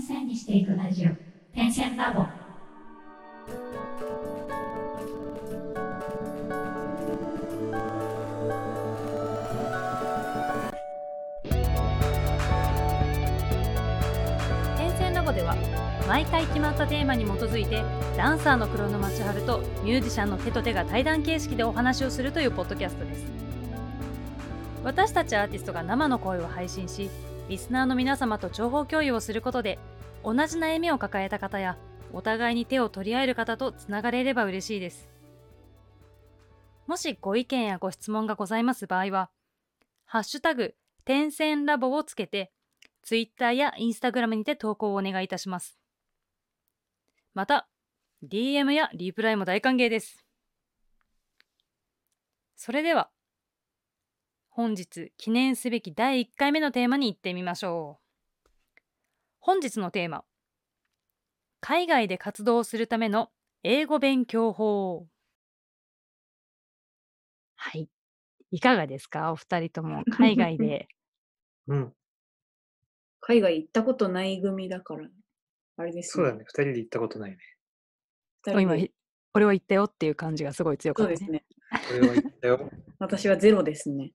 [0.00, 1.10] 線にしていくラジオ。
[1.54, 2.24] 点線ラボ。
[14.76, 15.56] 点線ラボでは
[16.08, 17.82] 毎回決まったテーマに基づいて
[18.16, 23.24] ダンサーの黒沼千春とミュージシャンの手と手が対談形式でお話をするというポッドキャストです。
[24.82, 27.10] 私たちアーティストが生の声を配信し
[27.50, 29.78] リスナーの皆様と情報共有をすることで
[30.22, 31.78] 同じ悩みを抱えた方や
[32.12, 35.08] お互いに手を取り合える方とつながれれば嬉しいです。
[36.86, 39.30] もしご意見やご質問がございます場合は
[40.06, 42.52] 「ハッシュタグ点線ラボ」をつけて
[43.02, 45.78] Twitter や Instagram にて投稿をお願いいたします。
[47.32, 47.68] また
[48.24, 50.26] DM やリプライも大歓迎です。
[52.56, 53.10] それでは
[54.48, 58.09] 本日記念すべき第1回目のテーマに行ってみましょう。
[59.40, 60.24] 本日のテーマ
[61.60, 63.30] 海外で活動するための
[63.62, 65.06] 英語勉強法
[67.56, 67.88] はい
[68.52, 69.32] いかがですか？
[69.32, 70.88] お二人とも 海外で
[71.68, 71.94] うん、
[73.20, 75.08] 海外行ったことない組だから、
[75.76, 76.44] あれですそうだね。
[76.46, 77.38] 二人で行ったことないね。
[78.44, 78.92] 二人で今ひ
[79.34, 81.44] 俺は言ったよっていう感じがすごい強かったねそうですね。
[82.00, 82.70] 俺は行ったよ。
[82.98, 84.12] 私はゼロですね。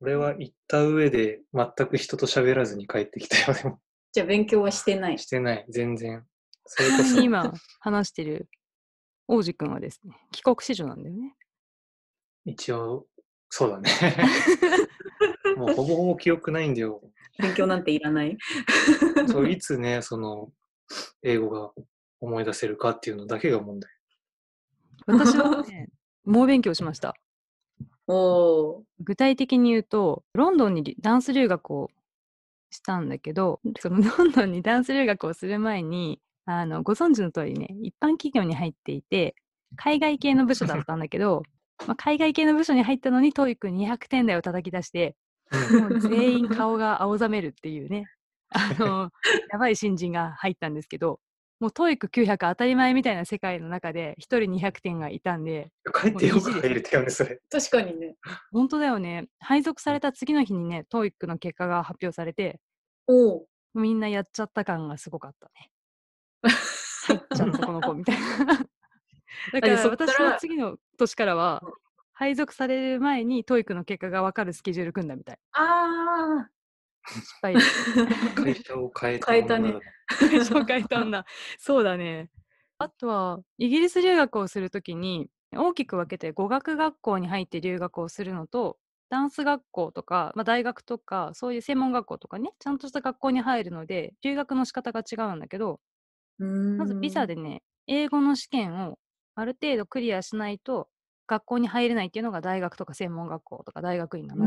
[0.00, 3.54] 俺は行った上で全く人と喋らずに帰ってきたよ。
[3.56, 3.80] でも、
[4.12, 5.18] じゃあ勉強はしてない。
[5.18, 5.64] してない。
[5.68, 6.24] 全然。
[6.64, 8.48] それこそ、 今話してる
[9.26, 11.34] 王子くんはですね帰国子女なんだよね
[12.44, 13.06] 一応、
[13.50, 13.90] そうだね。
[15.56, 17.02] もうほぼほぼ記憶ないんだよ。
[17.38, 18.36] 勉強なんていらない？
[19.28, 20.50] そういつね、その、
[21.22, 21.72] 英語が
[22.20, 23.90] 思い出せるかっていうのだけが問題。
[25.06, 25.88] 私はね
[26.24, 27.14] 猛勉強しました
[28.06, 28.84] おー。
[29.00, 31.90] 具体的に言うとロンドンにダンス留学を
[32.70, 39.34] したんだけどそのロンドンにダンス留学をする前にあのご存知の通りね一般企業に入っていて
[39.76, 41.42] 海外系の部署だったんだけど
[41.86, 45.14] まあ海外系の部署に入ったのに TOEIC200 点台を叩き出して
[45.72, 48.06] もう全員顔が青ざめるっていうね
[48.50, 49.10] あの
[49.50, 51.20] やばい新人が入ったんですけど
[51.60, 54.38] もう TOEIC900 当たり前みたいな世界の中で1人
[54.68, 57.40] 200点がいたんで帰ってよく入れてよね、それ。
[57.50, 58.14] 確かにね。
[58.52, 59.26] 本当だよね。
[59.40, 62.60] 配属された次の日にね TOEIC の結果が発表されて
[63.06, 63.42] おー。
[63.74, 65.70] みんなやっちゃった感がすごかったね。
[67.08, 68.46] 入っちゃったこの子みたいな。
[69.52, 71.62] だから私は次の年からは
[72.12, 75.38] 配属される前に TOEIC の結果が分かるスケジュール組んだみたい。
[75.52, 76.48] あ
[77.08, 77.94] 失敗です
[78.34, 79.80] 会社を変えた変えたね女だ
[80.44, 81.26] 紹介したんだ。
[81.58, 82.30] そうだね。
[82.78, 88.78] あとは、イギリス留学をするときに、大きく分けて語学学校に入って留学をするのと、
[89.10, 95.80] ダンス学校とか、まあ、大学とか、そういう専門学校とかね、ちゃんとした学校に入るので、留学の仕方が違うんだけど、
[96.76, 98.98] まずビザでね、英語の試験を
[99.34, 100.88] ある程度クリアしないと、
[101.26, 104.46] 学校に入れないっていうのが大学とか専門学校とか大学院なの。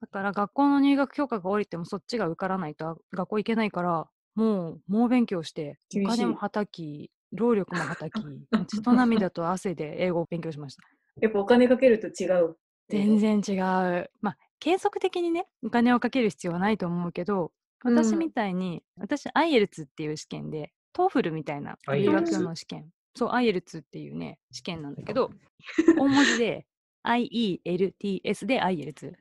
[0.00, 8.12] だから学校の入学許可が下りてもそっちが受からないとあ学校行けないからもう猛勉強してお金もはたき労力もはたき
[8.68, 10.82] 血と涙と汗で英語を勉強しました。
[11.20, 12.56] やっぱお金かけると違う。
[12.88, 14.10] 全然違う。
[14.20, 17.52] まあ継続的にねお金をかける必要はないと思うけど
[17.84, 22.90] 私みたいに、私 IELTS っていう試験で TOEFL みたいな留学の試験。
[23.14, 25.30] そう IELTS っていうね試験なんだけど
[25.98, 26.66] 大文字で
[27.04, 29.12] IELTS で IELTS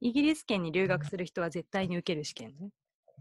[0.00, 2.70] イギリス圏に留学する人は絶対に受ける試験ね。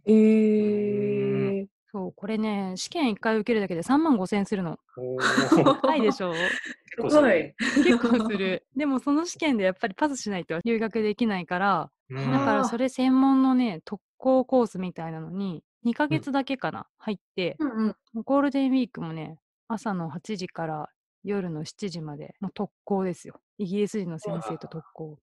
[0.06, 1.68] えー。
[1.92, 4.78] そう、これね、試験1回受けるだけで3万5千円するの。
[5.82, 6.32] 高いでしょ？
[6.96, 7.54] 結す構するごい。
[7.84, 8.68] 結構する。
[8.76, 18.24] でもその試験でやっぱりパスしないと留学できないから、うんだからそれ専門のね、特攻コースみたいなのに2ヶ月だけかな、入って、うんうん。
[18.24, 20.90] ゴールデンウィークもね、朝の8時から
[21.24, 23.40] 夜の7時までの特攻ですよ。
[23.58, 25.18] イギリス人の先生と特攻。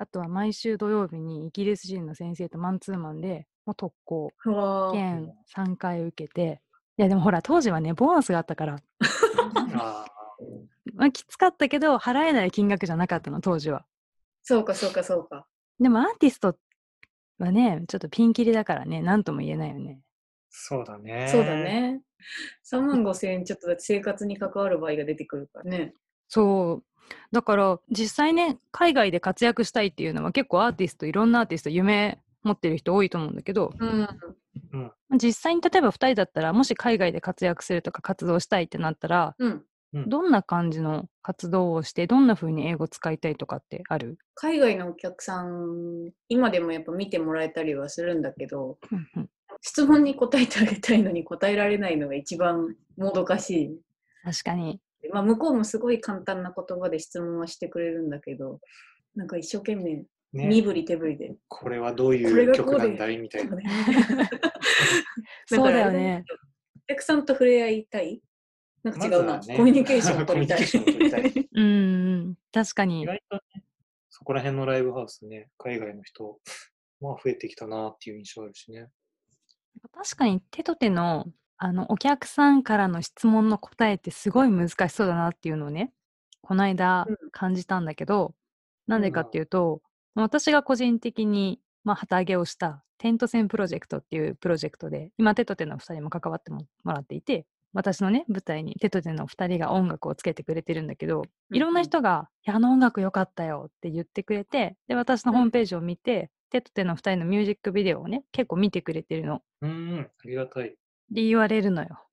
[0.00, 4.30] あとは毎週土曜日にイギリス人の先生とマンツーマンでもう特攻。
[4.46, 6.62] うわー券3回受けて、
[6.96, 8.78] いやでもほら当時はね、ボーナスがあったから、
[9.76, 10.06] あ
[10.94, 13.84] まあ、きつかったけど払えない金額じゃなかったの、当時は。
[14.42, 15.46] そうかそうかそうか。
[15.78, 16.56] でもアーティスト
[17.38, 20.00] はね、ちょっとピンキリだからね、なんとも言えないよね。
[20.48, 21.28] そうだね。
[21.28, 21.54] そうだ。
[21.56, 22.00] ね。
[22.64, 25.94] 3万5千円ちょっとだって生活に関わる場合が出てくるからね。
[26.28, 26.89] そう。
[27.32, 34.08] だから実際ね、海外で活躍したいっていうのは結構アーティスト、いろんなアーティスト夢持ってる人多いと思うんだけど、うん。
[35.16, 39.64] 実際に例えば2人だったら、もし海外で活躍するとか活動したいってなったら、うん。
[40.06, 44.18] どんな感じの活動をして、どんな風に英語使いたいとかってある？
[44.34, 49.30] 海外のお客さん、今でもやっぱ見てもらえたりはするんだけど、うんうん
[49.62, 53.80] 質問に答えてあげたいのに答えられないのが一番もどかしい。
[54.24, 54.80] 確かに。
[55.12, 58.60] まあ、向こうもすごい簡単な言葉で質問はしてくれるんだけど、
[59.14, 61.34] なんか一生懸命、身ね、振り手振りで。
[61.48, 63.18] これはどうこいう曲なんだい？
[63.18, 63.56] みたいな。
[65.46, 66.24] そう だよね。
[66.88, 68.22] お客さんと触れ合いたい？
[68.82, 70.58] なんか違うな、ねコミュニケーションを取りたい。
[70.58, 72.34] コミュニケーションを取りたい うんうん。
[72.52, 73.06] 確かに意。
[73.06, 73.42] 外とね、
[74.08, 76.40] そこら辺のライブハウスね、海外の人、
[77.00, 78.88] まあ増えてきたなっていう印象あるしね。
[79.92, 81.26] 確かに手と手の
[81.62, 85.92] あのお客さんからの質問の答えってすごい難しそうだなっていうのをね
[86.40, 88.34] この間うん感じたんだけど、
[88.86, 89.82] なんでかっていうと、
[90.14, 101.22] 私が個人的に、まあ、旗揚げをしたテント線プロジェクトっていうプロジェクトで今手と手の2人も関わってももらっていて私のね舞台に手と手の2人が音楽をつけてくれてるんだけど
[101.52, 109.42] いろんな人が「いやあの音楽良かったよ」って言ってくれてで私のホームページを見て、手と手の2人のミュージックビデオをね結構見てくれてるの。
[109.62, 110.76] うーん、ありがたい。
[111.10, 112.04] で言われるのよ。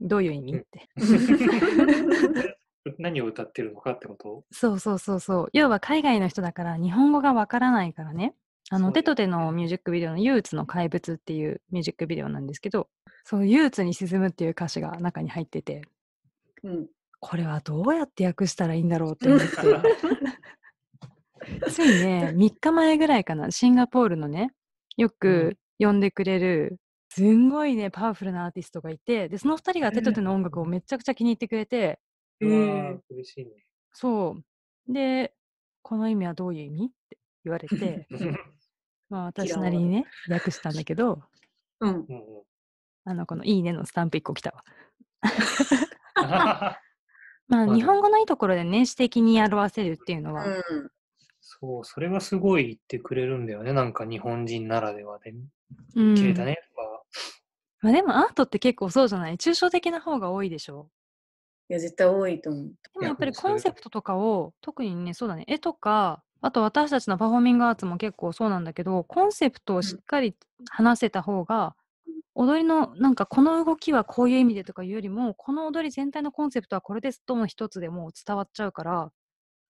[0.00, 0.58] どういう意味？
[0.58, 0.88] って。
[2.98, 4.44] 何を歌ってるのかってこと？
[4.52, 5.48] そうそうそうそう。
[5.52, 8.34] 要は海外の人だから日本語がわからないからね。
[8.70, 12.88] あの、そうだよね手と手のミュージックビデオの憂鬱の怪物っていうミュージックビデオなんですけど、
[13.24, 15.82] そう、憂鬱に沈むっていう歌詞が中に入ってて、
[16.62, 16.86] うん、
[17.20, 19.46] これはどうやって訳したらいいんだろうって思って。
[21.70, 24.50] ついね、3日前ぐらいかな、シンガポールのね、
[24.96, 26.78] よく呼んでくれる、
[27.16, 31.98] すんごいね、パワフルなアーティストがいて、で、その2人が手と手の音楽をめちゃくちゃ気に入ってくれて、
[32.40, 33.52] うわーえ嬉しいね。
[33.94, 34.36] そ
[34.86, 34.92] う。
[34.92, 35.32] で、
[35.80, 36.84] この意味はどういう意味？
[36.84, 38.06] って言われて、
[39.08, 41.22] まあ私なりにね、訳したんだけど、
[41.80, 42.42] うん、うんうん
[43.06, 44.64] あの、このいいねのスタンプ1個来たわ。
[46.16, 46.78] あ
[47.48, 50.90] まあまあ日本語のいいところでね、詩的に表せるっていうのは、うん、
[51.40, 53.72] そう、それがすごい言ってくれるんだよね。
[53.72, 55.32] なんか日本人ならではで。
[55.94, 56.95] うん綺麗だねとか。
[57.86, 59.36] まあでもアートって結構そうじゃない？
[59.36, 60.88] 抽象的な方が多いでしょ？
[61.68, 62.64] いや、絶対多いと思う。
[62.64, 70.34] でもやっぱりコンセプトとかを特にねそうだね絵とかあと私たちのパフォーミングアーツも結構そうなんだけどコンセプトをしっかり
[70.68, 71.76] 話せた方が、
[72.34, 79.12] 踊りのなんかこの動きはこういう意味でとかいうよりもこの踊り全体のコンセプトはこれですとの一つでもう伝わっちゃうから。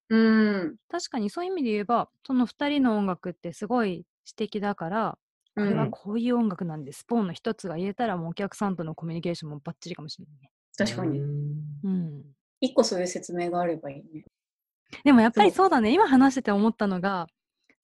[0.08, 5.18] うん、確かにそういう意味で言えばその2人の音楽ってすごい詩的だから
[5.56, 10.50] これはこういう音楽なんです、ポーンの一つが言えたらもうお客さんとのコミュニケーションもバッチリかもしれないね。
[10.76, 11.18] 確かに。
[11.18, 12.22] うんうん
[12.60, 14.24] 一個そういう説明があればいいね。
[15.04, 17.26] でもやっぱりそうだね今話してて思ったのが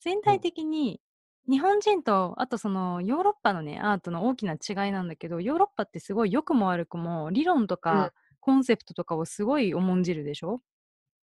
[0.00, 1.00] 全体的に
[1.48, 10.60] 日本人とあとそのヨーロッパのねアートの大きな違いなんだけどヨーロッパってすごい良くも悪くも理論とうんかコンセプトとかをすごい重んじるでしょ、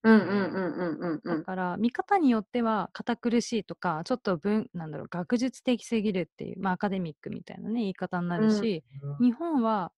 [0.03, 1.45] うんうんうんうんうんうだん。
[1.45, 8.83] から見方によっては堅苦しいとかちょっと文なんだろう学術的すぎるっていう、まあ、アカデミックみたいなね言い方になるし、
[9.19, 9.91] 日本は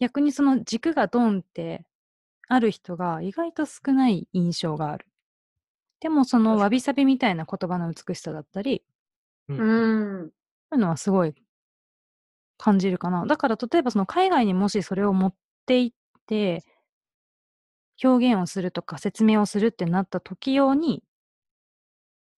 [0.00, 1.84] 逆にその軸がドンって
[2.48, 5.06] ある人が意外と少ない印象がある。
[6.00, 8.84] でもその確かわびさびみたいな言葉の美しさだったり、
[9.48, 10.32] うんうん。
[10.70, 11.34] そういうのはすごい
[12.56, 13.24] 感じるかな。
[13.26, 15.34] だから例えばその海外にもしそれを持っ
[15.66, 15.92] ていっ
[16.26, 16.64] て
[18.02, 21.02] 表現をするとか説明をするってなった時用に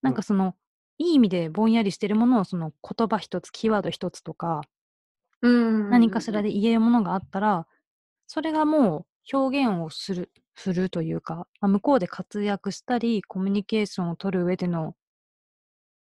[0.03, 0.55] なんかその、
[0.99, 4.63] いい意味でぼんやりしてるものをその言葉一つキーワード一つとか
[5.41, 5.91] うん。
[5.91, 7.67] 何かしらで言えるものがあったら、
[8.27, 14.95] それがもう表現をする、するというか、まあ、向こうで活躍したり、コミュニケーションを取る上での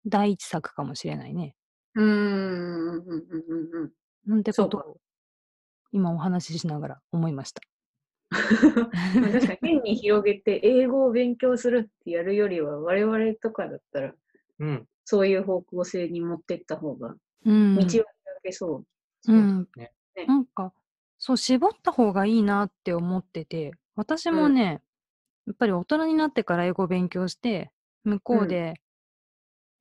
[0.05, 1.55] 第一策かもしれないね。
[1.95, 2.21] うんうんう
[2.91, 3.91] んうんうんうん。
[4.27, 4.97] なんてことを
[5.91, 7.61] 今お話ししながら思いました。
[9.31, 14.13] 確かに変に広げて英語を勉強するってやるよりは我々とかだったら
[14.59, 14.87] うん。
[15.05, 17.75] そういう方向性に持ってった方がうん。
[17.75, 18.03] 道を開
[18.43, 18.83] けそ
[19.27, 19.31] う。
[19.31, 19.67] うん。
[19.75, 19.91] ね。
[20.27, 20.73] なんか、
[21.17, 24.81] そう、絞った方がいいなって思ってて、私もね、
[25.45, 27.71] やっぱり大人になってから英語を勉強して、
[28.03, 28.75] 向こううんで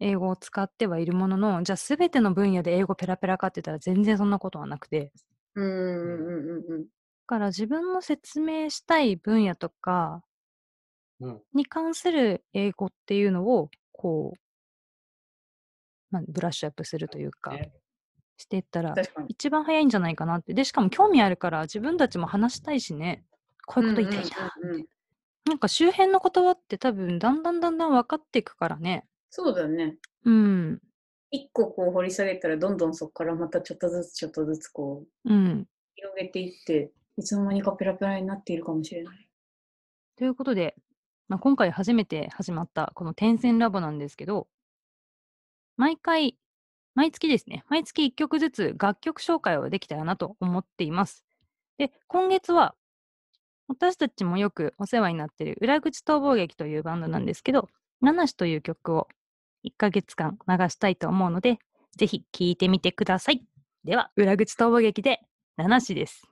[0.00, 5.12] 英語を使ってはいるものの、じゃあ全ての分野で英語ペラペラかって言ったら全然そんなことはなくて、
[5.54, 6.82] うんうんうんうんうん。
[6.82, 6.88] だ
[7.32, 10.22] から自分の説明したい分野とか
[11.18, 11.40] うん。
[11.54, 14.38] に関する英語っていうのを、こう、
[16.10, 17.72] まあ、ブラッシュアップするというか、ね
[18.36, 18.94] していったら。
[19.28, 20.52] 一番早いんじゃないかなって。
[20.52, 23.24] で、しかも興味あるから自分たちも話したいしね。
[23.66, 24.54] こういうこと言いたいんだ。
[24.60, 24.86] うんうんうんうん
[25.44, 29.04] なんか周辺の言葉って多分だんだんだんだん分かっていくからね。
[29.28, 29.96] そうだね。
[30.24, 30.80] うん。
[31.32, 35.66] 一個こう掘り下げたらどんどんそこからまたちょっとずつちょっとずつこううん。
[35.96, 39.28] 広げていっていつの間にかペラペラになっているかもしれない。
[40.16, 40.74] ということで、
[41.28, 44.48] まあ、今回初めて始まったこの点線ラボなんですけど、
[45.76, 46.36] 毎回
[46.94, 51.24] 毎月ですね、毎月1曲ずつ楽曲紹介をできたらなと思っています。
[51.78, 52.74] で、今月は、
[53.68, 57.68] 私たちもよくお世話になっている裏口逃亡劇というバンドなんですけど、
[58.02, 59.08] 七しという曲を
[59.64, 61.58] 1ヶ月間流したいと思うので、
[61.96, 63.42] ぜひ聴いてみてください。
[63.84, 65.20] では、裏口逃亡劇で
[65.56, 66.31] 七しです。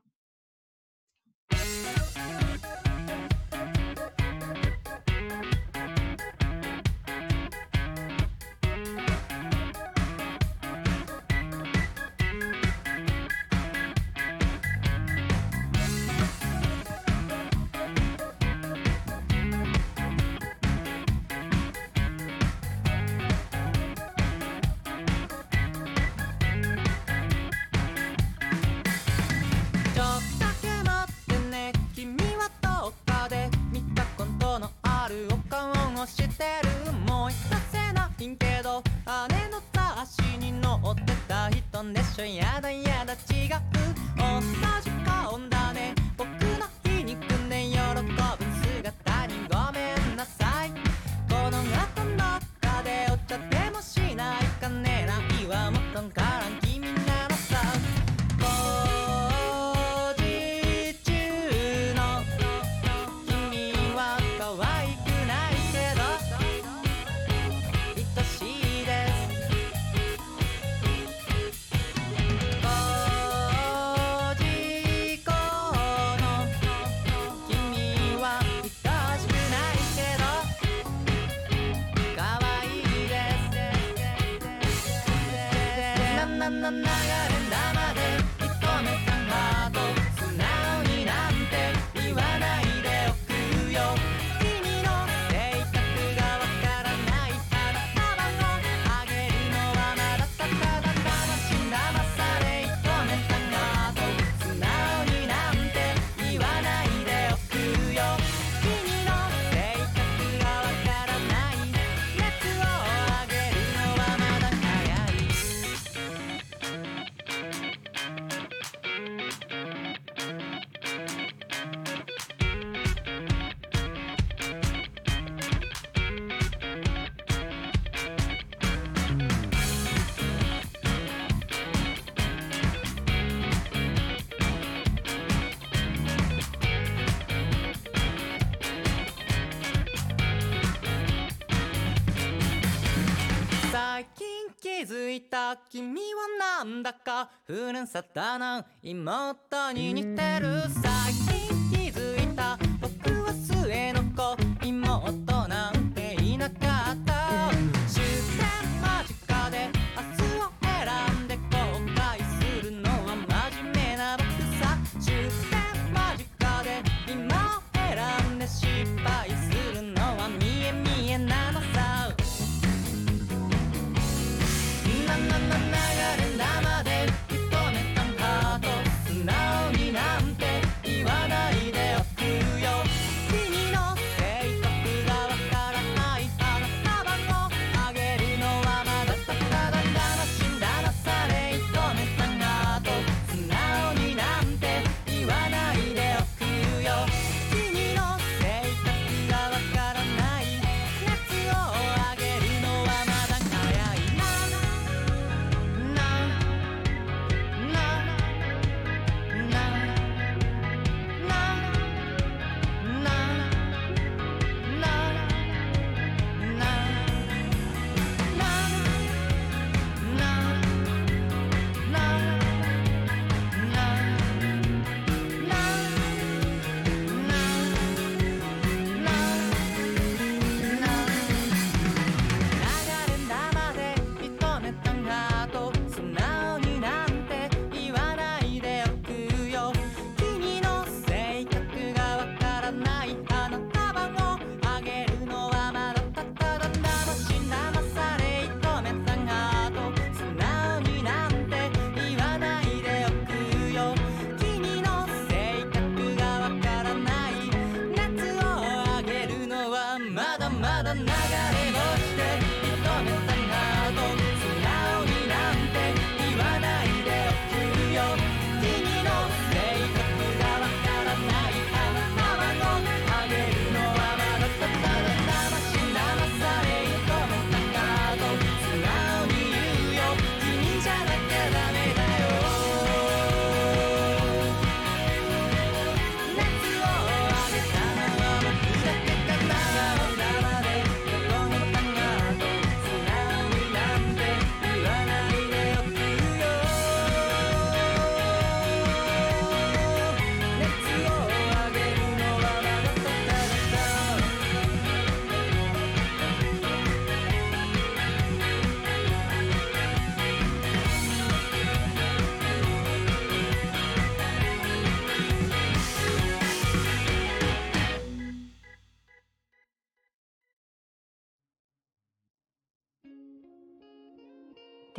[145.57, 150.90] 君はなんだかふるさとの妹に似てるさ。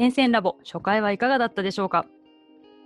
[0.02, 2.08] 点線ラボ初回はいかがだったでしょうか？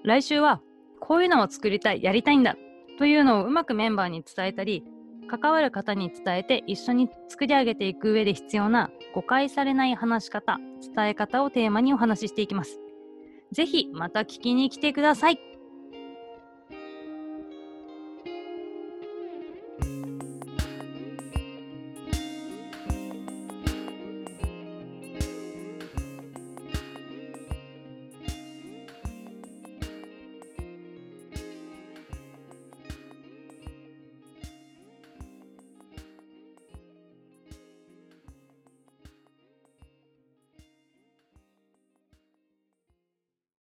[0.03, 0.61] 来週は
[0.99, 2.57] こういうのを作りたいやりたいんだ
[2.97, 4.83] というのをうまくメンバーに伝えたり
[5.25, 10.57] 関わる方に伝えて一緒に作り上げていく上で必要な誤解されない話し方
[10.93, 12.81] 伝え方をテーマにお話ししていきます。
[13.53, 15.39] ぜひまた聞きに来てください。